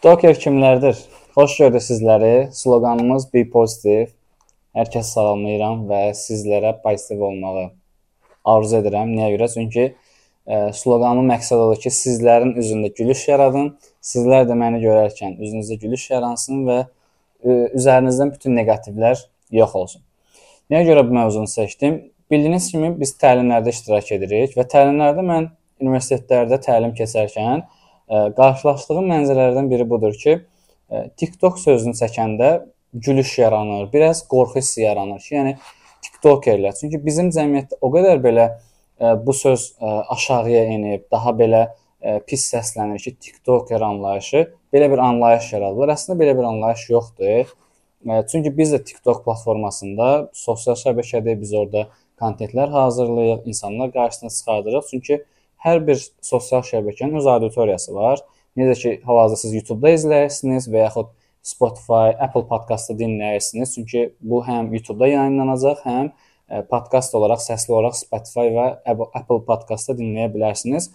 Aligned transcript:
TikToker 0.00 0.38
kimlərdir? 0.40 0.96
Xoş 1.36 1.54
gördük 1.60 1.82
sizləri. 1.84 2.48
Sloqanımız 2.56 3.26
Be 3.34 3.42
Positive. 3.52 4.06
Hər 4.72 4.88
kəsi 4.88 5.12
salamlayıram 5.12 5.82
və 5.90 5.98
sizlərə 6.16 6.70
pozitiv 6.80 7.20
olmağı 7.26 7.66
arzu 8.48 8.78
edirəm. 8.78 9.10
Niyə 9.12 9.26
görə? 9.34 9.48
Çünki 9.52 9.82
ə, 9.84 9.90
e, 9.92 10.60
sloqanın 10.78 11.28
məqsədi 11.28 11.66
odur 11.66 11.82
ki, 11.82 11.92
sizlərin 11.92 12.54
üzündə 12.62 12.88
gülüş 12.96 13.26
yaradım. 13.28 13.66
Sizlər 14.00 14.46
də 14.48 14.56
məni 14.56 14.80
görərkən 14.86 15.34
üzünüzdə 15.36 15.76
gülüş 15.82 16.06
yaransın 16.14 16.62
və 16.70 16.78
ə, 16.80 16.86
e, 17.44 17.58
üzərinizdən 17.82 18.32
bütün 18.38 18.56
neqativlər 18.56 19.20
yox 19.58 19.74
olsun. 19.82 20.06
Niyə 20.72 20.80
görə 20.88 21.02
bu 21.10 21.18
mövzunu 21.18 21.50
seçdim? 21.58 22.06
Bildiyiniz 22.32 22.70
kimi 22.72 22.94
biz 23.02 23.12
təlimlərdə 23.20 23.76
iştirak 23.76 24.08
edirik 24.16 24.56
və 24.56 24.64
təlimlərdə 24.64 25.26
mən 25.28 25.52
universitetlərdə 25.84 26.62
təlim 26.70 26.96
keçərkən 26.96 27.66
qarşılaşdığım 28.10 29.06
mənzərələrdən 29.12 29.70
biri 29.70 29.86
budur 29.90 30.16
ki, 30.18 30.40
TikTok 31.16 31.58
sözünü 31.62 31.94
çəkəndə 32.00 32.50
gülüş 32.94 33.38
yaranır, 33.38 33.92
biraz 33.92 34.24
qorxu 34.28 34.58
hissi 34.58 34.82
yaranır 34.82 35.20
ki, 35.22 35.34
yəni 35.36 35.52
TikTokerlər. 36.02 36.74
Çünki 36.80 36.98
bizim 37.04 37.30
cəmiyyətdə 37.34 37.78
o 37.80 37.92
qədər 37.94 38.18
belə 38.24 38.48
bu 39.24 39.32
söz 39.32 39.76
aşağıya 39.80 40.64
enib, 40.74 41.06
daha 41.12 41.30
belə 41.36 41.62
pis 42.26 42.48
səslənir 42.50 42.98
ki, 43.04 43.14
TikToker 43.20 43.80
anlayışı 43.80 44.46
belə 44.74 44.90
bir 44.90 44.98
anlayış 45.04 45.52
yaradılır. 45.52 45.94
Əslində 45.94 46.18
belə 46.20 46.36
bir 46.38 46.46
anlayış 46.50 46.86
yoxdur. 46.90 47.54
Çünki 48.32 48.56
biz 48.56 48.72
də 48.74 48.82
TikTok 48.84 49.24
platformasında 49.24 50.30
sosial 50.32 50.78
şəbəkədə 50.80 51.34
biz 51.40 51.52
orada 51.54 51.86
kontentlər 52.20 52.72
hazırlayırıq, 52.72 53.46
insanlar 53.46 53.92
qarşısına 53.92 54.30
çıxardırıq. 54.30 54.86
Çünki 54.90 55.24
hər 55.64 55.82
bir 55.86 56.00
sosial 56.24 56.64
şəbəkənin 56.66 57.20
öz 57.20 57.28
auditoriyası 57.34 57.94
var. 57.94 58.22
Necə 58.58 58.76
ki, 58.80 58.92
hal-hazırda 59.06 59.40
siz 59.42 59.56
YouTube-da 59.58 59.92
izləyirsiniz 59.96 60.66
və 60.72 60.86
yaxud 60.86 61.12
Spotify, 61.46 62.12
Apple 62.20 62.46
podkastda 62.48 62.96
dinləyirsiniz. 62.98 63.74
Çünki 63.74 64.10
bu 64.20 64.42
həm 64.44 64.72
YouTube-da 64.74 65.08
yayımlanacaq, 65.08 65.84
həm 65.86 66.10
e, 66.10 66.62
podkast 66.72 67.14
olaraq, 67.16 67.40
səsli 67.44 67.72
olaraq 67.76 67.96
Spotify 68.00 68.50
və 68.56 68.66
Apple 68.90 69.40
podkastda 69.48 69.96
dinləyə 70.00 70.28
bilərsiniz. 70.34 70.90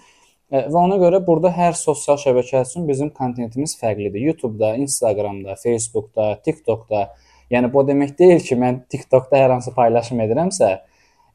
E, 0.52 0.66
və 0.68 0.82
ona 0.82 1.00
görə 1.02 1.22
burada 1.26 1.54
hər 1.56 1.78
sosial 1.80 2.20
şəbəkə 2.22 2.62
üçün 2.68 2.86
bizim 2.90 3.10
kontentimiz 3.14 3.78
fərqlidir. 3.80 4.22
YouTube-da, 4.30 4.76
Instagram-da, 4.86 5.58
Facebook-da, 5.64 6.36
TikTok-da. 6.46 7.08
Yəni 7.54 7.72
bu 7.74 7.86
demək 7.88 8.14
deyil 8.20 8.44
ki, 8.46 8.58
mən 8.62 8.84
TikTok-da 8.92 9.42
hər 9.42 9.56
hansı 9.56 9.74
paylaşım 9.74 10.22
edirəmsə, 10.26 10.76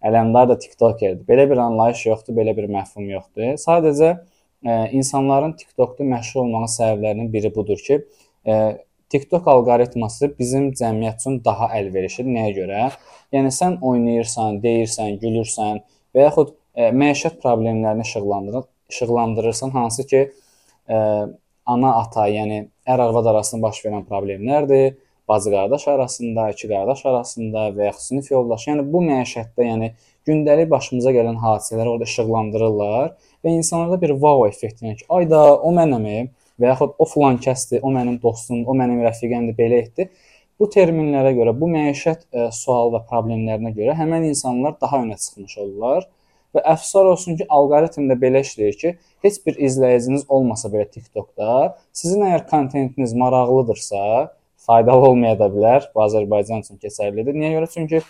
Ələndar 0.06 0.48
da 0.48 0.56
TikTokerdir. 0.58 1.24
Belə 1.28 1.46
bir 1.50 1.60
anlayış 1.60 2.06
yoxdur, 2.06 2.36
belə 2.38 2.54
bir 2.56 2.68
məfhum 2.72 3.08
yoxdur. 3.10 3.56
Sadəcə 3.60 4.10
ə, 4.14 4.20
e, 4.64 4.76
insanların 4.96 5.52
TikTokda 5.60 6.06
məşhur 6.14 6.44
olmağın 6.44 6.70
səbəblərinin 6.72 7.28
biri 7.32 7.52
budur 7.54 7.82
ki, 7.86 8.00
ə, 8.00 8.54
e, 8.54 8.56
TikTok 9.10 9.48
alqoritması 9.50 10.30
bizim 10.38 10.70
cəmiyyət 10.78 11.20
üçün 11.20 11.40
daha 11.44 11.68
əlverişlidir. 11.80 12.32
Nəyə 12.36 12.54
görə? 12.60 12.86
Yəni 13.34 13.52
sən 13.54 13.76
oynayırsan, 13.90 14.62
deyirsən, 14.64 15.18
gülürsən 15.22 15.82
və 16.16 16.26
yaxud 16.28 16.54
ə, 16.54 16.88
e, 16.88 16.90
məişət 17.04 17.40
problemlərini 17.44 18.06
işıqlandırır, 18.08 18.66
işıqlandırırsan, 18.94 19.76
hansı 19.76 20.06
ki, 20.14 20.24
ə, 20.88 21.04
ana 21.70 21.94
ata, 22.00 22.24
yəni 22.32 22.64
ər-arvad 22.88 23.28
arasında 23.34 23.68
baş 23.68 23.84
verən 23.84 24.08
problemlərdir 24.08 24.96
bacı-qardaş 25.30 25.88
arasında, 25.94 26.50
iki 26.50 26.68
qardaş 26.68 27.06
arasında 27.06 27.68
və 27.76 27.88
ya 27.88 27.94
sinif 27.98 28.30
yoldaşı. 28.30 28.70
Yəni 28.72 28.86
bu 28.92 29.02
məişətdə, 29.06 29.66
yəni 29.70 29.92
gündəlik 30.28 30.70
başımıza 30.70 31.14
gələn 31.14 31.38
hadisələri 31.44 31.94
orada 31.94 32.08
işıqlandırırlar 32.10 33.14
və 33.44 33.54
insanlarda 33.56 34.00
bir 34.02 34.14
wow 34.18 34.48
effekti, 34.48 34.86
yəni 34.86 35.00
ki, 35.00 35.06
ay 35.16 35.30
da 35.30 35.42
o 35.56 35.72
mənəm 35.76 36.06
və 36.60 36.72
yaxud 36.72 36.98
o 36.98 37.06
filan 37.08 37.38
kəsdir, 37.40 37.80
o 37.82 37.92
mənim 37.94 38.18
dostum, 38.22 38.64
o 38.68 38.76
mənim 38.76 39.00
rəfiqəmdir, 39.06 39.56
belə 39.56 39.82
etdi. 39.86 40.10
Bu 40.60 40.68
terminlərə 40.68 41.32
görə, 41.38 41.54
bu 41.56 41.68
məişət 41.72 42.26
ə, 42.26 42.48
e, 42.48 42.48
sual 42.52 42.92
və 42.92 43.00
problemlərinə 43.08 43.72
görə 43.76 43.94
həmin 43.96 44.26
insanlar 44.28 44.74
daha 44.82 45.00
önə 45.06 45.16
çıxmış 45.16 45.56
olurlar 45.62 46.04
və 46.54 46.64
əfsuslar 46.74 47.08
olsun 47.14 47.38
ki, 47.38 47.46
alqoritm 47.56 48.10
də 48.10 48.16
belə 48.20 48.42
işləyir 48.44 48.76
ki, 48.82 48.92
heç 49.24 49.38
bir 49.46 49.56
izləyiciniz 49.68 50.26
olmasa 50.28 50.68
belə 50.72 50.84
TikTokda, 50.90 51.78
sizin 51.96 52.26
əgər 52.26 52.44
kontentiniz 52.50 53.14
maraqlıdırsa, 53.22 54.02
faydalı 54.66 55.08
olmaya 55.10 55.38
da 55.38 55.48
bilər. 55.52 55.86
Bu 55.94 56.02
Azərbaycan 56.04 56.64
üçün 56.64 56.80
keçərlidir. 56.82 57.36
Niyə 57.36 57.54
görə? 57.56 57.68
Çünki 57.72 58.02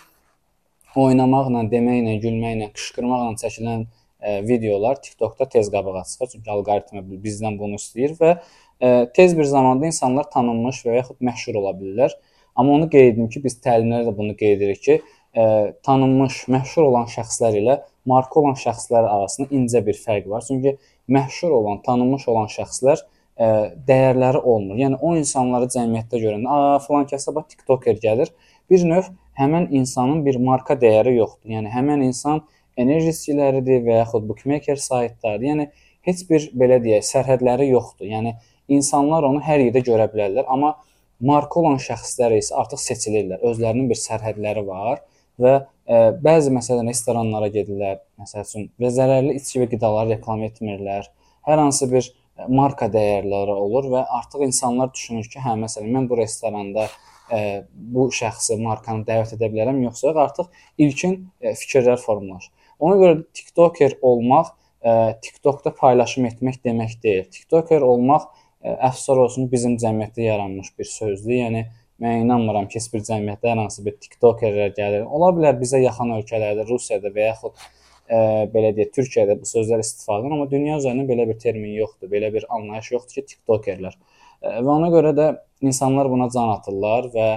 oynamaqla, 0.98 1.64
deməklə, 1.72 2.16
gülməklə, 2.24 2.70
qışqırmaqla 2.76 3.36
çəkilən 3.42 3.84
ə, 3.84 3.92
e, 4.20 4.40
videolar 4.48 4.98
TikTokda 5.02 5.48
tez 5.54 5.70
qabağa 5.72 6.02
çıxır. 6.10 6.32
Çünki 6.34 6.50
alqoritm 6.56 7.04
bizdən 7.26 7.58
bunu 7.60 7.78
istəyir 7.80 8.16
və 8.18 8.32
ə, 8.34 8.40
e, 8.80 8.90
tez 9.16 9.36
bir 9.38 9.46
zamanda 9.48 9.86
insanlar 9.86 10.30
tanınmış 10.34 10.82
və 10.86 10.98
yaxud 10.98 11.22
məşhur 11.30 11.60
ola 11.62 11.76
bilirlər. 11.78 12.16
Amma 12.56 12.74
onu 12.80 12.90
qeyd 12.90 13.14
edim 13.14 13.30
ki, 13.30 13.44
biz 13.44 13.60
təlimlərdə 13.64 14.10
də 14.10 14.16
bunu 14.16 14.34
qeyd 14.36 14.58
edirik 14.58 14.82
ki, 14.86 14.98
ə, 15.00 15.44
e, 15.44 15.72
tanınmış, 15.86 16.44
məşhur 16.56 16.90
olan 16.90 17.06
şəxslər 17.14 17.60
ilə 17.62 17.78
marka 18.10 18.40
olan 18.40 18.58
şəxslər 18.58 19.06
arasında 19.06 19.54
incə 19.54 19.84
bir 19.86 19.98
fərq 19.98 20.26
var. 20.28 20.44
Çünki 20.48 20.76
məşhur 21.08 21.54
olan, 21.60 21.82
tanınmış 21.86 22.26
olan 22.28 22.50
şəxslər 22.50 23.06
ə, 23.38 23.48
dəyərləri 23.88 24.42
olmur. 24.42 24.78
Yəni 24.80 25.00
o 25.00 25.14
insanları 25.18 25.70
cəmiyyətdə 25.74 26.22
görəndə, 26.24 26.48
"A, 26.48 26.78
filan 26.86 27.06
kəsə 27.10 27.34
bax 27.34 27.54
TikToker 27.54 28.00
gəlir." 28.02 28.32
Bir 28.70 28.84
növ 28.86 29.10
həmin 29.38 29.68
insanın 29.70 30.24
bir 30.26 30.36
marka 30.36 30.74
dəyəri 30.74 31.16
yoxdur. 31.16 31.50
Yəni 31.56 31.72
həmin 31.74 32.02
insan 32.06 32.42
enerjisiləridir 32.78 33.82
və 33.86 34.00
yaxud 34.02 34.28
bookmaker 34.28 34.76
saytlardır. 34.76 35.46
Yəni 35.46 35.66
heç 36.06 36.22
bir 36.30 36.46
belə 36.56 36.78
deyək, 36.84 37.04
sərhədləri 37.06 37.70
yoxdur. 37.70 38.06
Yəni 38.06 38.36
insanlar 38.68 39.26
onu 39.28 39.42
hər 39.44 39.64
yerdə 39.66 39.82
görə 39.86 40.06
bilərlər, 40.12 40.46
amma 40.48 40.76
marka 41.20 41.60
olan 41.60 41.80
şəxslər 41.82 42.36
isə 42.38 42.56
artıq 42.60 42.80
seçilirlər. 42.80 43.42
Özlərinin 43.50 43.90
bir 43.90 43.98
sərhədləri 44.00 44.64
var 44.66 45.02
və 45.40 45.56
ə, 45.56 45.98
bəzi 46.22 46.52
məsələn 46.54 46.88
restoranlara 46.92 47.50
gedirlər, 47.52 48.00
məsəl 48.20 48.46
üçün 48.46 48.70
və 48.80 48.92
zərərli 48.94 49.36
içki 49.40 49.64
və 49.64 49.70
qidaları 49.74 50.14
reklam 50.14 50.44
etmirlər. 50.46 51.10
Hər 51.48 51.64
hansı 51.64 51.88
bir 51.92 52.08
marka 52.48 52.88
dəyərləri 52.92 53.54
olur 53.54 53.88
və 53.92 54.02
artıq 54.20 54.44
insanlar 54.46 54.92
düşünür 54.94 55.28
ki, 55.30 55.40
hə 55.44 55.56
məsələn 55.60 55.90
mən 55.96 56.08
bu 56.10 56.18
restoranda 56.20 56.86
ə, 56.86 56.90
e, 57.36 57.40
bu 57.72 58.08
şəxsi 58.14 58.58
markanı 58.62 59.04
dəvət 59.08 59.36
edə 59.36 59.50
bilərəm 59.52 59.82
yoxsa 59.84 60.10
yox, 60.10 60.20
artıq 60.24 60.84
ilkin 60.86 61.16
ə, 61.16 61.50
e, 61.50 61.54
fikirlər 61.60 62.00
formalaşır. 62.02 62.68
Ona 62.80 63.00
görə 63.00 63.18
TikToker 63.36 63.98
olmaq 64.12 64.52
ə, 64.52 64.54
e, 64.92 64.94
TikTokda 65.26 65.74
paylaşım 65.80 66.30
etmək 66.30 66.62
demək 66.64 66.96
deyil. 67.02 67.26
TikToker 67.34 67.84
olmaq 67.86 68.30
ə, 68.30 68.76
əfsuslar 68.90 69.26
olsun 69.26 69.50
bizim 69.52 69.76
cəmiyyətdə 69.82 70.26
yaranmış 70.30 70.72
bir 70.78 70.88
sözdür. 70.88 71.36
Yəni 71.42 71.66
mən 72.00 72.24
inanmıram 72.24 72.70
ki, 72.70 72.80
heç 72.80 72.88
bir 72.94 73.04
cəmiyyətdə 73.10 73.52
hər 73.52 73.60
hansı 73.66 73.84
bir 73.84 73.98
TikTokerlər 74.00 74.72
gəlir. 74.78 75.04
Ola 75.04 75.34
bilər 75.36 75.58
bizə 75.60 75.82
yaxın 75.82 76.16
ölkələrdə, 76.16 76.64
Rusiyada 76.70 77.12
və 77.12 77.28
yaxud 77.28 77.60
ə, 78.10 78.20
belə 78.50 78.72
deyək, 78.76 78.90
Türkiyədə 78.96 79.36
bu 79.40 79.48
sözlər 79.48 79.82
istifadə 79.84 80.24
olunur, 80.24 80.40
amma 80.40 80.50
dünya 80.50 80.78
üzərində 80.80 81.06
belə 81.08 81.26
bir 81.30 81.38
termin 81.42 81.76
yoxdur, 81.78 82.10
belə 82.12 82.32
bir 82.34 82.46
anlayış 82.50 82.90
yoxdur 82.96 83.20
ki, 83.20 83.26
TikTokerlər. 83.34 83.96
Və 84.40 84.72
ona 84.72 84.88
görə 84.92 85.12
də 85.16 85.28
insanlar 85.66 86.08
buna 86.10 86.30
can 86.32 86.54
atırlar 86.54 87.10
və 87.14 87.28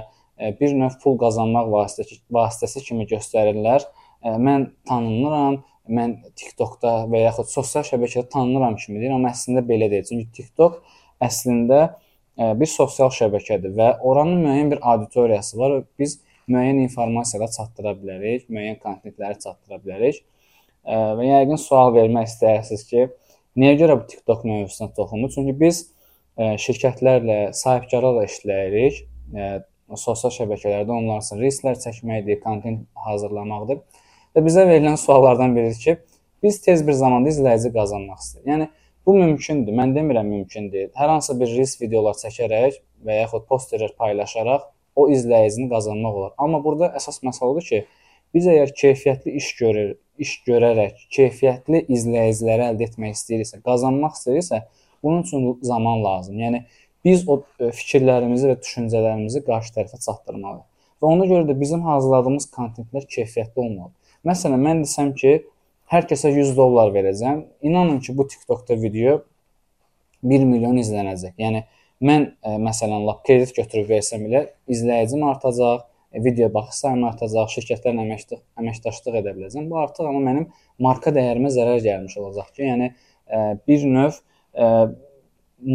bir 0.60 0.74
növ 0.80 0.96
pul 1.04 1.18
qazanmaq 1.22 1.70
vasitəsi, 1.74 2.22
vasitəsi 2.34 2.84
kimi 2.88 3.06
göstərirlər. 3.12 3.86
Mən 4.24 4.70
tanınıram, 4.88 5.60
mən 5.92 6.16
TikTokda 6.40 6.94
və 7.12 7.26
yaxud 7.26 7.52
sosial 7.52 7.84
şəbəkədə 7.90 8.32
tanınıram 8.34 8.78
kimi 8.80 9.02
deyir, 9.02 9.18
amma 9.18 9.34
əslində 9.36 9.66
belə 9.68 9.92
deyil. 9.92 10.08
Çünki 10.10 10.30
TikTok 10.40 10.80
əslində 11.24 11.82
bir 12.60 12.70
sosial 12.72 13.12
şəbəkədir 13.14 13.76
və 13.78 13.90
oranın 14.02 14.40
müəyyən 14.48 14.72
bir 14.72 14.86
auditoriyası 14.94 15.60
var 15.60 15.76
və 15.76 15.82
biz 16.00 16.22
müəyyən 16.50 16.80
informasiyalar 16.88 17.52
çatdıra 17.54 17.94
bilərik, 18.00 18.48
müəyyən 18.50 18.80
kontentləri 18.82 19.38
çatdıra 19.44 19.84
bilərik 19.84 20.24
və 20.88 21.28
yəqin 21.28 21.60
sual 21.62 21.94
vermək 21.96 22.30
istəyirsiniz 22.32 22.86
ki, 22.90 23.08
niyə 23.60 23.76
görə 23.80 24.00
bu 24.02 24.08
TikTok 24.10 24.44
mövzusuna 24.48 24.92
toxunduq? 24.98 25.34
Çünki 25.36 25.56
biz 25.60 25.86
şirkətlərlə, 26.38 27.54
sahibkarlarla 27.56 28.26
işləyirik. 28.28 29.04
Sosial 29.94 30.32
şəbəkələrdə 30.34 30.90
onlar 30.96 31.22
üçün 31.22 31.42
reelslər 31.44 31.76
çəkməkdir, 31.78 32.40
kontent 32.42 32.88
hazırlamaqdır. 33.06 33.84
Və 34.34 34.42
bizə 34.42 34.64
verilən 34.66 34.98
suallardan 34.98 35.54
biridir 35.54 35.82
ki, 35.84 35.98
biz 36.42 36.58
tez 36.64 36.82
bir 36.88 36.96
zamanda 36.98 37.30
izləyici 37.30 37.70
qazanmaq 37.76 38.24
istəyirik. 38.24 38.48
Yəni 38.50 38.70
bu 39.06 39.14
mümkündür. 39.20 39.76
Mən 39.78 39.94
demirəm 39.94 40.32
mümkün 40.32 40.72
deyil. 40.74 40.90
Hər 40.98 41.12
hansı 41.12 41.36
bir 41.40 41.52
reels 41.52 41.76
videolar 41.82 42.18
çəkərək 42.18 42.80
və 43.06 43.20
yaxud 43.20 43.46
posterlər 43.52 43.94
paylaşaraq 44.00 44.66
o 44.96 45.06
izləyicini 45.14 45.70
qazanmaq 45.70 46.18
olar. 46.20 46.34
Amma 46.42 46.64
burada 46.64 46.90
əsas 46.98 47.22
məsələ 47.26 47.52
odur 47.54 47.68
ki, 47.68 47.84
biz 48.34 48.48
əgər 48.50 48.74
keyfiyyətli 48.80 49.36
iş 49.40 49.50
görür, 49.60 49.92
iş 50.22 50.34
görərək 50.48 51.06
keyfiyyətli 51.14 51.84
izləyiciləri 51.94 52.70
əldə 52.72 52.88
etmək 52.90 53.18
istəyiriksə, 53.18 53.62
qazanmaq 53.66 54.18
istəyiriksə, 54.18 54.62
bunun 55.04 55.24
üçün 55.26 55.48
zaman 55.62 56.04
lazım. 56.04 56.40
Yəni 56.40 56.64
biz 57.06 57.26
o 57.28 57.42
e, 57.60 57.72
fikirlərimizi 57.76 58.52
və 58.52 58.60
düşüncələrimizi 58.62 59.44
qarşı 59.48 59.74
tərəfə 59.78 60.00
çatdırmalıyıq. 60.06 60.68
Və 61.04 61.10
ona 61.10 61.28
görə 61.28 61.48
də 61.50 61.58
bizim 61.60 61.84
hazırladığımız 61.84 62.48
kontentlər 62.56 63.08
keyfiyyətli 63.12 63.60
olmalı. 63.60 63.92
Məsələn, 64.24 64.62
mən 64.64 64.84
desəm 64.86 65.12
ki, 65.20 65.34
hər 65.92 66.08
kəsə 66.08 66.32
100 66.32 66.54
dollar 66.58 66.94
verəcəm. 66.96 67.44
İnanın 67.62 68.00
ki, 68.00 68.16
bu 68.18 68.28
TikTokda 68.28 68.78
video 68.80 69.20
1 70.24 70.46
milyon 70.48 70.80
izlənəcək. 70.80 71.36
Yəni 71.44 71.66
mən 72.04 72.30
ə, 72.40 72.56
məsələn 72.64 73.04
lap 73.08 73.26
kredit 73.28 73.52
götürüb 73.58 73.92
versəm 73.92 74.24
belə 74.28 74.46
izləyicim 74.72 75.26
artacaq, 75.28 75.84
video 76.22 76.50
baxış 76.54 76.84
sayım 76.84 77.08
artacaq, 77.08 77.50
şirkətlərlə 77.56 78.04
əməkdaş 78.06 78.42
əməkdaşlıq 78.62 79.18
edə 79.22 79.34
biləcəm. 79.38 79.66
Bu 79.72 79.80
artıq 79.82 80.08
amma 80.10 80.22
mənim 80.28 80.46
marka 80.84 81.14
dəyərimə 81.16 81.50
zərər 81.54 81.82
gəlmiş 81.86 82.18
olacaq 82.22 82.52
ki, 82.54 82.68
yəni 82.68 82.90
ə, 82.94 83.42
bir 83.68 83.86
növ 83.90 84.20
ə, 84.54 84.70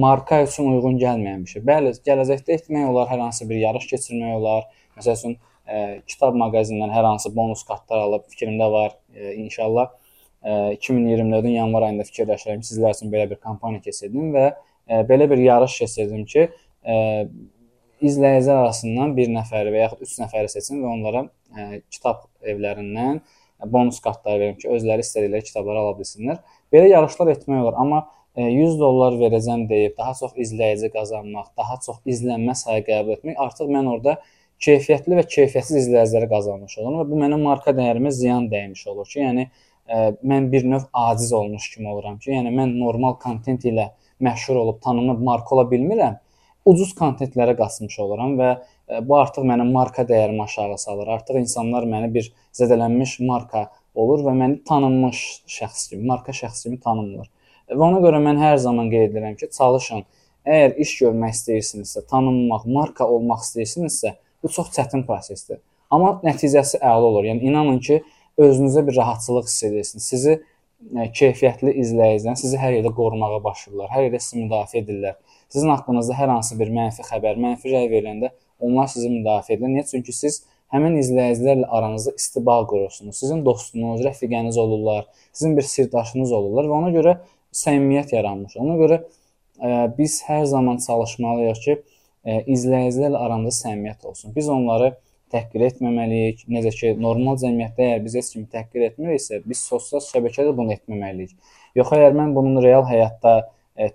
marka 0.04 0.42
üçün 0.46 0.70
uyğun 0.72 0.98
gəlməyən 1.02 1.44
bir 1.44 1.54
şey. 1.56 1.64
Bəli, 1.66 1.92
gələcəkdə 2.06 2.58
etmək 2.58 2.90
olar, 2.92 3.08
hər 3.10 3.24
hansı 3.24 3.48
bir 3.50 3.60
yarış 3.64 3.88
keçirmək 3.90 4.36
olar. 4.38 4.66
Məsəl 4.98 5.18
üçün 5.18 5.36
ə, 5.36 5.82
kitab 6.06 6.38
mağazinləri 6.38 6.94
hər 6.94 7.10
hansı 7.10 7.34
bonus 7.34 7.64
kartlar 7.66 8.06
alıb 8.06 8.28
fikrimdə 8.30 8.70
var. 8.72 8.96
Ə, 9.14 9.34
inşallah 9.42 9.90
ə, 9.90 10.56
2024-ün 10.78 11.54
yanvar 11.58 11.90
ayında 11.90 12.06
fikirləşirəm 12.08 12.64
sizlər 12.68 12.94
üçün 12.96 13.14
belə 13.14 13.28
bir 13.32 13.42
kampaniya 13.42 13.82
keçirdim 13.88 14.34
və 14.36 14.50
ə, 14.52 15.02
belə 15.08 15.30
bir 15.30 15.42
yarış 15.42 15.80
keçirdim 15.82 16.26
ki, 16.30 16.50
ə, 16.84 16.98
izləyicilər 18.04 18.62
arasından 18.64 19.14
bir 19.16 19.30
nəfəri 19.32 19.72
və 19.74 19.82
yaxud 19.84 20.04
3 20.06 20.14
nəfəri 20.22 20.52
seçin 20.52 20.82
və 20.82 20.90
onlara 20.92 21.24
ə, 21.26 21.80
kitab 21.92 22.26
evlərindən 22.46 23.20
bonus 23.66 23.98
kartlar 24.00 24.38
verim 24.38 24.56
ki, 24.58 24.68
özləri 24.70 25.02
istədikləri 25.02 25.48
kitabları 25.48 25.82
ala 25.82 25.96
bilsinlər. 25.98 26.38
Belə 26.72 26.92
yarışlar 26.92 27.32
etmək 27.34 27.62
olar, 27.64 27.78
amma 27.82 28.04
100 28.38 28.76
dollar 28.78 29.16
verəcəm 29.18 29.64
deyib 29.70 29.96
daha 29.98 30.12
çox 30.14 30.36
izləyici 30.44 30.92
qazanmaq, 30.94 31.48
daha 31.58 31.78
çox 31.86 31.98
izlənmə 32.06 32.54
sayı 32.58 32.84
qəbul 32.86 33.16
etmək, 33.16 33.38
artıq 33.46 33.72
mən 33.74 33.88
orada 33.90 34.18
keyfiyyətli 34.62 35.18
və 35.18 35.24
keyfiyyətsiz 35.32 35.80
izləyiciləri 35.82 36.28
qazanmış 36.30 36.78
olurum 36.78 37.00
və 37.02 37.08
bu 37.10 37.18
mənim 37.18 37.42
marka 37.46 37.74
dəyərimə 37.74 38.12
ziyan 38.14 38.46
dəymiş 38.52 38.86
olur 38.92 39.10
ki, 39.10 39.18
yəni 39.24 39.48
ə, 39.48 39.98
mən 40.22 40.48
bir 40.54 40.70
növ 40.70 40.86
aciz 41.08 41.32
olmuş 41.34 41.66
kimi 41.74 41.90
oluram 41.90 42.18
ki, 42.22 42.30
yəni 42.36 42.54
mən 42.54 42.78
normal 42.78 43.18
kontent 43.22 43.66
ilə 43.66 43.90
məşhur 44.22 44.62
olub 44.62 44.80
tanınıb 44.86 45.22
marka 45.30 45.54
ola 45.56 45.66
bilmirəm 45.70 46.18
ucuz 46.72 46.92
kontentlərə 46.98 47.54
qaçmış 47.58 47.98
oluram 48.04 48.36
və 48.40 48.50
e, 48.54 49.00
bu 49.08 49.16
artıq 49.18 49.46
mənim 49.48 49.72
marka 49.74 50.04
dəyərimi 50.08 50.44
aşağı 50.44 50.78
salır. 50.84 51.10
Artıq 51.18 51.40
insanlar 51.40 51.88
məni 51.88 52.12
bir 52.14 52.30
zədələnmiş 52.60 53.18
marka 53.28 53.68
olur 53.98 54.24
və 54.26 54.34
məni 54.38 54.62
tanınmış 54.68 55.24
şəxs 55.58 55.88
kimi, 55.90 56.06
marka 56.12 56.34
şəxs 56.36 56.66
kimi 56.66 56.80
tanımır. 56.84 57.28
Və 57.68 57.84
ona 57.84 58.00
görə 58.04 58.20
mən 58.24 58.40
hər 58.40 58.56
zaman 58.64 58.88
qeyd 58.92 59.10
edirəm 59.10 59.36
ki, 59.40 59.50
çalışın. 59.56 60.04
Əgər 60.48 60.78
iş 60.80 60.92
görmək 61.02 61.34
istəyirsinizsə, 61.36 62.04
tanınmaq, 62.08 62.64
marka 62.72 63.04
olmaq 63.04 63.42
istəyirsinizsə, 63.44 64.14
bu 64.42 64.52
çox 64.52 64.70
çətin 64.76 65.04
prosesdir. 65.08 65.58
Amma 65.92 66.14
nəticəsi 66.24 66.80
əla 66.80 67.10
olur. 67.10 67.26
Yəni 67.28 67.50
inanın 67.50 67.82
ki, 67.84 68.00
özünüzə 68.40 68.86
bir 68.86 68.96
rahatçılıq 68.96 69.48
hiss 69.48 69.64
edirsiniz. 69.68 70.06
Sizi 70.12 70.34
e, 70.38 71.08
keyfiyyətli 71.20 71.74
izləyicilər 71.82 72.38
sizi 72.40 72.60
hər 72.60 72.78
yerdə 72.78 72.94
qorumağa 72.96 73.42
başlayırlar. 73.44 73.90
Hər 73.92 74.08
yerdə 74.08 74.22
sizi 74.24 74.44
müdafiə 74.44 74.82
edirlər. 74.84 75.18
Sizin 75.48 75.72
haqqınızda 75.72 76.14
hər 76.18 76.32
hansı 76.34 76.58
bir 76.60 76.70
mənfi 76.74 77.04
xəbər, 77.08 77.40
mənfi 77.40 77.72
rəy 77.72 77.88
veriləndə 77.92 78.32
onlar 78.60 78.88
sizi 78.92 79.08
müdafiə 79.12 79.56
edir. 79.56 79.70
Niyə? 79.72 79.86
Çünki 79.88 80.12
siz 80.12 80.42
həmin 80.74 80.98
izləyicilərlə 81.00 81.68
aranızda 81.78 82.12
istibaq 82.20 82.66
qurursunuz. 82.72 83.16
Sizin 83.22 83.44
dostunuz, 83.46 84.02
rəfiqəniz 84.04 84.58
olurlar, 84.60 85.06
sizin 85.32 85.56
bir 85.56 85.66
sirdaşınız 85.72 86.32
olurlar 86.38 86.68
və 86.68 86.76
ona 86.82 86.92
görə 86.94 87.16
səmimiyyət 87.56 88.14
yaranmış. 88.18 88.58
Ona 88.60 88.76
görə 88.80 89.00
ə, 89.00 89.08
e, 89.64 89.74
biz 89.98 90.20
hər 90.28 90.44
zaman 90.52 90.82
çalışmalıyıq 90.84 91.60
ki, 91.64 91.76
ə, 91.78 91.82
e, 92.28 92.40
izləyicilərlə 92.54 93.20
aramızda 93.24 93.70
səmimiyyət 93.70 94.08
olsun. 94.10 94.34
Biz 94.36 94.50
onları 94.52 94.92
təhqir 95.32 95.64
etməməliyik. 95.70 96.44
Necə 96.52 96.72
ki, 96.76 96.94
normal 97.00 97.38
cəmiyyətdə 97.40 97.86
əgər 97.86 98.04
biz 98.04 98.18
heç 98.20 98.32
kimi 98.34 98.48
təhqir 98.52 98.88
etmiriksə, 98.90 99.40
biz 99.48 99.62
sosial 99.64 100.04
şəbəkədə 100.04 100.52
bunu 100.56 100.76
etməməliyik. 100.76 101.36
Yox, 101.78 101.92
əgər 101.96 102.16
mən 102.16 102.34
bunun 102.36 102.60
real 102.64 102.84
həyatda 102.88 103.38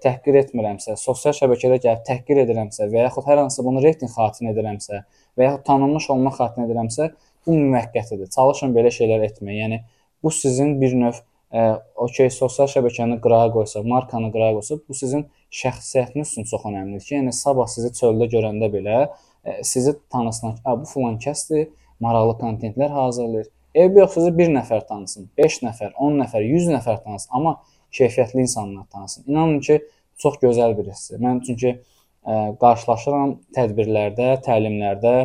təhqir 0.04 0.38
etmirəmsə, 0.40 0.96
sosial 1.00 1.36
şəbəkədə 1.36 1.82
gəlib 1.84 2.06
təhqir 2.08 2.40
edirəmsə 2.46 2.88
və 2.92 3.04
yaxud 3.08 3.28
hər 3.28 3.42
hansı 3.42 3.66
bunu 3.66 3.84
reytinq 3.84 4.14
xatirinə 4.16 4.54
edirəmsə 4.54 5.02
və 5.38 5.48
yaxud 5.48 5.66
tanınmış 5.68 6.10
olmaq 6.14 6.38
xatirinə 6.40 6.70
edirəmsə, 6.70 7.10
bu 7.46 7.58
müvəqqətidir. 7.58 8.30
Çalışın 8.32 8.74
belə 8.76 8.92
şeylər 8.96 9.26
etməyin. 9.28 9.60
Yəni 9.64 9.80
bu 10.24 10.32
sizin 10.32 10.78
bir 10.82 10.96
növ 10.96 11.20
ə, 11.20 11.66
okey 12.06 12.32
sosial 12.32 12.70
şəbəkəni 12.72 13.20
qırağa 13.24 13.50
qoysa, 13.58 13.84
markanı 13.84 14.32
qırağa 14.34 14.54
qoysa, 14.58 14.80
bu 14.88 14.98
sizin 14.98 15.26
şəxsiyyətiniz 15.62 16.32
üçün 16.32 16.48
çox 16.50 16.64
əhəmilidir 16.70 17.08
ki, 17.08 17.16
yəni 17.20 17.36
sabah 17.36 17.68
sizi 17.70 17.92
çöldə 18.00 18.30
görəndə 18.32 18.72
belə 18.74 19.02
ə, 19.04 19.60
sizi 19.68 19.98
tanısınlar 20.14 20.62
ki, 20.62 20.78
bu 20.82 20.90
filan 20.94 21.20
kəsdir, 21.28 21.68
maraqlı 22.04 22.40
kontentlər 22.40 22.96
hazırlayır. 22.96 23.52
Ev 23.84 23.98
yox 23.98 24.16
sizi 24.16 24.32
bir 24.38 24.52
nəfər 24.54 24.88
tanısın, 24.88 25.30
5 25.38 25.62
nəfər, 25.66 25.94
10 26.08 26.20
nəfər, 26.24 26.44
100 26.46 26.68
nəfər 26.76 27.00
tanısın, 27.04 27.32
amma 27.34 27.58
keyfiyyətli 27.94 28.46
insanlar 28.46 28.86
tanısın. 28.92 29.26
İnanın 29.28 29.60
ki, 29.60 29.80
çox 30.18 30.40
gözəl 30.44 30.78
bir 30.78 30.90
hissdir. 30.92 31.22
Mən 31.24 31.42
çünki 31.48 31.74
ə, 31.74 32.56
qarşılaşıram 32.62 33.36
tədbirlərdə, 33.56 34.30
təlimlərdə, 34.46 35.16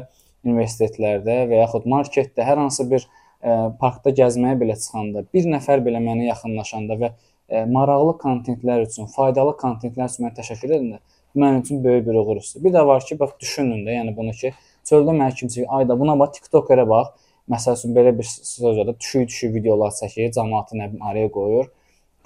universitetlərdə 0.46 1.38
və 1.50 1.62
yaxud 1.62 1.86
marketdə 1.90 2.46
hər 2.46 2.60
hansı 2.62 2.88
bir 2.90 3.04
ə, 3.04 3.74
parkda 3.80 4.14
gəzməyə 4.20 4.58
belə 4.60 4.78
çıxanda, 4.78 5.24
bir 5.34 5.48
nəfər 5.54 5.84
belə 5.86 6.02
mənə 6.04 6.28
yaxınlaşanda 6.30 6.98
və 7.02 7.12
ə, 7.12 7.64
maraqlı 7.70 8.16
kontentlər 8.22 8.86
üçün, 8.86 9.10
faydalı 9.14 9.56
kontentlər 9.60 10.10
üçün 10.10 10.28
mən 10.28 10.36
təşəkkür 10.38 10.74
edəndə 10.74 11.00
bu 11.34 11.42
mənim 11.42 11.62
üçün 11.62 11.84
böyük 11.84 12.06
bir 12.06 12.16
uğur 12.18 12.38
hissidir. 12.40 12.64
Bir 12.64 12.72
də 12.74 12.86
var 12.86 13.04
ki, 13.04 13.18
bax 13.20 13.34
düşünün 13.40 13.84
də, 13.86 13.98
yəni 13.98 14.14
bunu 14.16 14.32
ki, 14.36 14.54
çöldə 14.88 15.12
mənə 15.12 15.34
kimsə, 15.36 15.66
ayda 15.78 15.98
buna 16.00 16.16
bax 16.18 16.38
TikTokerə 16.38 16.86
bax, 16.88 17.10
məsəl 17.52 17.76
üçün 17.76 17.92
belə 17.96 18.14
bir 18.16 18.28
sözdə 18.28 18.94
düşük-düşük 18.94 19.54
videolar 19.54 19.92
çəkir, 19.96 20.32
cəmaatı 20.36 20.80
nə 20.80 20.88
bilim 20.92 21.04
araya 21.04 21.28
qoyur 21.32 21.68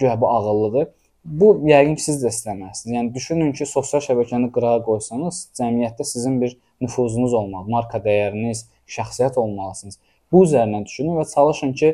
güya 0.03 0.19
bu 0.21 0.29
ağıllıdır. 0.29 0.91
Bu 1.25 1.53
yəqin 1.71 1.95
ki, 1.95 2.03
siz 2.03 2.23
də 2.25 2.31
istəməzsiniz. 2.35 2.95
Yəni 2.97 3.13
düşünün 3.15 3.53
ki, 3.55 3.67
sosial 3.71 4.03
şəbəkəni 4.03 4.49
qırağa 4.55 4.81
qoysanız, 4.87 5.45
cəmiyyətdə 5.59 6.07
sizin 6.09 6.41
bir 6.43 6.57
nüfuzunuz 6.83 7.35
olmalı, 7.39 7.71
marka 7.71 8.01
dəyəriniz, 8.03 8.65
şəxsiyyət 8.91 9.39
olmalısınız. 9.39 10.01
Bu 10.33 10.43
üzərindən 10.49 10.89
düşünün 10.89 11.21
və 11.21 11.27
çalışın 11.35 11.77
ki, 11.79 11.93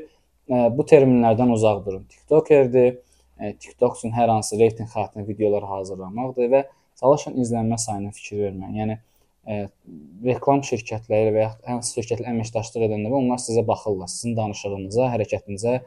e, 0.49 0.63
bu 0.79 0.87
terminlərdən 0.93 1.53
uzaq 1.53 1.85
durun. 1.87 2.07
TikTokerdir, 2.15 2.97
e, 3.41 3.53
TikTok 3.53 3.99
üçün 3.99 4.17
hər 4.17 4.33
hansı 4.33 4.59
reytinq 4.61 4.95
xatirinə 4.95 5.29
videolar 5.29 5.69
hazırlamaqdır 5.75 6.51
və 6.55 6.65
çalışın 7.01 7.37
izlənmə 7.45 7.79
sayına 7.85 8.15
fikir 8.17 8.45
verməyin. 8.47 8.77
Yəni 8.81 8.99
ə, 8.99 9.01
e, 9.53 9.61
reklam 10.31 10.65
şirkətləri 10.71 11.37
və 11.37 11.45
ya 11.45 11.53
hansı 11.69 11.99
şirkətlə 11.99 12.33
əməkdaşlıq 12.33 12.89
edəndə 12.89 13.13
onlar 13.21 13.45
sizə 13.45 13.67
baxırlar, 13.69 14.09
sizin 14.13 14.37
danışığınıza, 14.41 15.13
hərəkətinizə, 15.15 15.81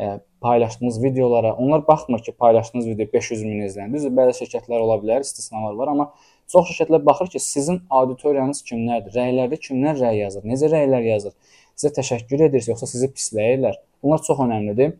ə, 0.00 0.18
paylaşdığınız 0.40 1.02
videolara, 1.04 1.52
onlar 1.54 1.86
baxmır 1.88 2.22
ki, 2.22 2.32
paylaşdığınız 2.32 2.86
video 2.86 3.06
500 3.12 3.44
min. 3.44 3.60
Düzdür, 3.92 4.12
bəzi 4.16 4.44
şirkətlər 4.44 4.80
ola 4.80 4.96
bilər, 5.02 5.20
istisnalar 5.26 5.76
var, 5.76 5.92
amma 5.92 6.06
çox 6.52 6.70
şirkətlər 6.70 7.04
baxır 7.06 7.32
ki, 7.34 7.40
sizin 7.44 7.82
auditoriyanız 7.90 8.62
kimlərdir? 8.64 9.12
Rəylərdə 9.18 9.60
kimlər 9.60 10.00
rəy 10.00 10.22
yazır? 10.24 10.46
Necə 10.48 10.72
rəylər 10.72 11.04
yazır? 11.10 11.36
Sizə 11.76 11.92
təşəkkür 12.00 12.46
edirsə, 12.48 12.72
yoxsa 12.72 12.88
sizi 12.88 13.10
pisləyirlər? 13.12 13.76
Bunlar 14.02 14.24
çox 14.24 14.40
əhəmilidir 14.40 14.96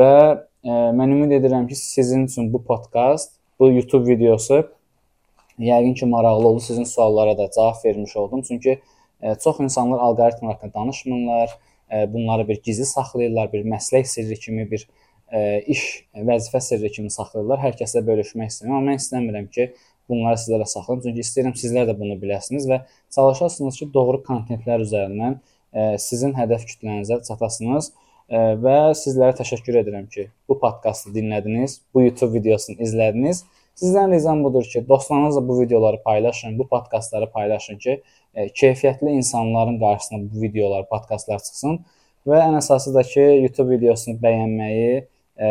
və 0.00 0.12
ə, 0.64 0.80
mən 0.96 1.16
ümid 1.16 1.36
edirəm 1.40 1.68
ki, 1.68 1.76
sizin 1.76 2.24
üçün 2.30 2.52
bu 2.52 2.62
podkast, 2.64 3.36
bu 3.60 3.68
YouTube 3.74 4.08
videosu 4.08 4.62
yəqin 5.60 5.94
ki, 5.94 6.06
maraqlı 6.06 6.48
oldu. 6.48 6.60
Sizin 6.64 6.84
suallara 6.88 7.36
da 7.38 7.50
cavab 7.56 7.84
vermiş 7.84 8.16
oldum. 8.16 8.42
Çünki 8.48 8.78
ə, 9.20 9.36
çox 9.44 9.60
insanlar 9.60 9.98
alqoritm 9.98 10.46
haqqında 10.48 10.74
danışmırlar 10.74 11.58
bunları 12.12 12.48
bir 12.48 12.62
gizli 12.62 12.84
saxlayırlar, 12.86 13.52
bir 13.52 13.64
məslək 13.66 14.06
sirri 14.06 14.36
kimi, 14.40 14.66
bir 14.70 14.86
ə, 15.32 15.60
iş, 15.70 15.84
vəzifə 16.14 16.60
sirri 16.62 16.90
kimi 16.94 17.10
saxlayırlar. 17.10 17.62
Hər 17.64 17.78
kəslə 17.80 18.04
bölüşmək 18.06 18.52
istəyirəm, 18.52 18.76
amma 18.76 18.92
mən 18.92 19.00
istəmirəm 19.02 19.48
ki, 19.54 19.70
bunları 20.10 20.40
sizlərə 20.42 20.66
saxlayım. 20.66 21.02
Çünki 21.06 21.24
istəyirəm 21.26 21.56
sizlər 21.58 21.88
də 21.90 21.96
bunu 21.98 22.18
biləsiniz 22.22 22.68
və 22.70 22.82
çalışasınız 23.14 23.80
ki, 23.82 23.90
doğru 23.94 24.22
kontentlər 24.26 24.82
üzərindən 24.86 25.38
ə, 25.38 25.96
sizin 26.02 26.34
hədəf 26.38 26.66
kütlənizə 26.70 27.20
çatasınız 27.28 27.92
ə, 27.92 28.42
və 28.64 28.76
sizlərə 28.98 29.36
təşəkkür 29.38 29.80
edirəm 29.84 30.10
ki, 30.10 30.28
bu 30.50 30.58
podkastı 30.62 31.14
dinlədiniz, 31.14 31.80
bu 31.94 32.06
YouTube 32.08 32.38
videosunu 32.38 32.82
izlədiniz. 32.82 33.44
Sizdən 33.80 34.10
ricam 34.12 34.42
budur 34.44 34.66
ki, 34.66 34.82
dostlarınızla 34.88 35.40
bu 35.48 35.60
videoları 35.60 36.02
paylaşın, 36.02 36.58
bu 36.58 36.66
podkastları 36.68 37.30
paylaşın 37.30 37.78
ki, 37.78 38.02
keyfiyyətli 38.34 39.10
insanların 39.20 39.78
qarşısına 39.80 40.18
bu 40.32 40.42
videolar, 40.42 40.86
podkastlar 40.90 41.38
çıxsın 41.38 41.80
və 42.28 42.42
ən 42.44 42.58
əsası 42.58 42.92
da 42.94 43.02
ki, 43.06 43.22
YouTube 43.44 43.74
videosunu 43.74 44.20
bəyənməyi, 44.22 45.06
e, 45.40 45.48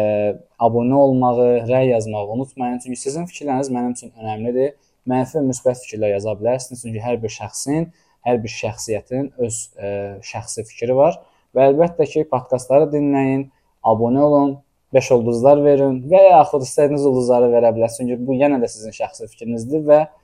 abunə 0.62 0.94
olmağı, 0.94 1.48
rəy 1.70 1.90
yazmağı 1.94 2.30
unutmayın. 2.36 2.80
Çünki 2.84 3.00
sizin 3.00 3.26
fikirləriniz 3.30 3.72
mənim 3.74 3.96
üçün 3.98 4.14
əhəmilidir. 4.14 4.76
Mənfi 5.10 5.40
və 5.40 5.46
müsbət 5.48 5.82
fikirlər 5.86 6.14
yaza 6.16 6.36
bilərsiniz. 6.40 6.84
Çünki 6.86 7.02
hər 7.04 7.18
bir 7.24 7.34
şəxsin, 7.34 7.90
hər 8.28 8.40
bir 8.44 8.54
şəxsiyyətin 8.54 9.32
öz 9.46 9.60
e, 9.82 9.92
şəxsi 10.32 10.66
fikri 10.70 10.96
var 10.96 11.20
və 11.56 11.72
əlbəttə 11.72 12.06
ki, 12.12 12.28
podkastları 12.30 12.92
dinləyin, 12.94 13.48
abunə 13.90 14.22
olun, 14.22 14.58
5 14.94 15.12
ulduzlar 15.16 15.62
verin 15.66 16.00
və 16.10 16.22
yaxud 16.32 16.66
istədiyiniz 16.66 17.06
ulduzları 17.06 17.50
verə 17.52 17.72
bilərsiniz. 17.76 18.14
Çünki 18.14 18.28
bu 18.28 18.38
yenə 18.38 18.58
də 18.62 18.70
sizin 18.70 18.94
şəxsi 18.94 19.30
fikrinizdir 19.32 19.86
və 19.86 20.00
ə, 20.02 20.08
e, 20.08 20.19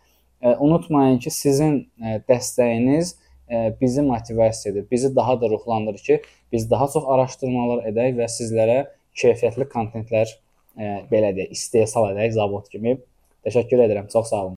unutmayın 0.60 1.20
ki, 1.20 1.32
sizin 1.32 1.80
e, 2.02 2.20
dəstəyiniz 2.30 3.16
e, 3.50 3.74
bizi 3.82 4.02
motivasiya 4.02 4.74
edir. 4.74 4.86
Bizi 4.92 5.16
daha 5.16 5.42
da 5.42 5.50
ruhlandırır 5.50 5.98
ki, 5.98 6.22
biz 6.52 6.70
daha 6.72 6.88
çox 6.94 7.04
araşdırmalar 7.08 7.88
edək 7.92 8.16
və 8.20 8.30
sizlərə 8.30 8.80
keyfiyyətli 9.18 9.68
kontentlər 9.72 10.30
ə, 10.78 11.02
belə 11.12 11.34
deyək, 11.36 11.52
istehsal 11.58 12.12
edək 12.14 12.36
zavod 12.38 12.70
kimi. 12.70 13.00
Təşəkkür 13.46 13.84
edirəm. 13.88 14.08
Çox 14.14 14.30
sağ 14.30 14.44
olun. 14.46 14.54